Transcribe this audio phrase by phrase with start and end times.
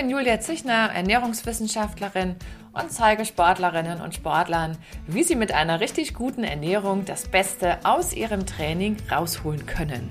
[0.00, 2.36] bin Julia Zichner, Ernährungswissenschaftlerin
[2.72, 8.12] und zeige Sportlerinnen und Sportlern, wie sie mit einer richtig guten Ernährung das Beste aus
[8.14, 10.08] ihrem Training rausholen können.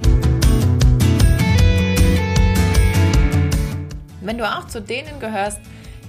[4.21, 5.60] Wenn du auch zu denen gehörst,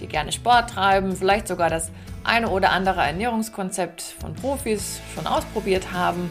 [0.00, 1.90] die gerne Sport treiben, vielleicht sogar das
[2.22, 6.30] eine oder andere Ernährungskonzept von Profis schon ausprobiert haben,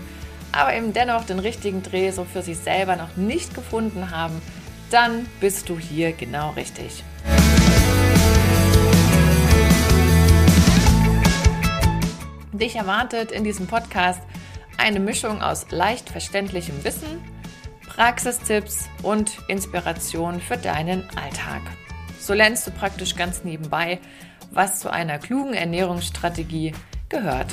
[0.52, 4.41] aber eben dennoch den richtigen Dreh so für sich selber noch nicht gefunden haben,
[4.89, 7.03] dann bist du hier genau richtig.
[12.52, 14.21] Dich erwartet in diesem Podcast
[14.77, 17.21] eine Mischung aus leicht verständlichem Wissen,
[17.88, 21.61] Praxistipps und Inspiration für deinen Alltag.
[22.19, 23.99] So lernst du praktisch ganz nebenbei,
[24.52, 26.73] was zu einer klugen Ernährungsstrategie
[27.08, 27.47] gehört.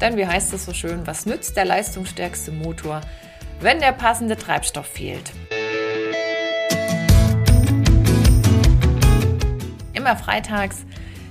[0.00, 3.00] Denn wie heißt es so schön, was nützt der leistungsstärkste Motor,
[3.60, 5.32] wenn der passende Treibstoff fehlt?
[10.04, 10.84] Immer freitags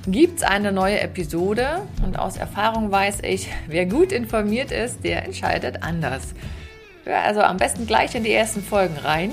[0.07, 5.25] gibt es eine neue Episode und aus Erfahrung weiß ich, wer gut informiert ist, der
[5.25, 6.33] entscheidet anders.
[7.03, 9.31] Hör also am besten gleich in die ersten Folgen rein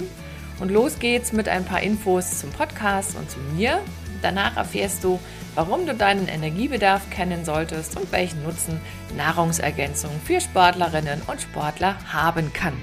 [0.60, 3.80] und los geht's mit ein paar Infos zum Podcast und zu mir.
[4.20, 5.18] Danach erfährst du,
[5.54, 8.78] warum du deinen Energiebedarf kennen solltest und welchen Nutzen
[9.16, 12.74] Nahrungsergänzung für Sportlerinnen und Sportler haben kann.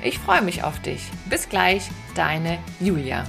[0.00, 1.02] Ich freue mich auf dich.
[1.28, 3.24] Bis gleich, deine Julia.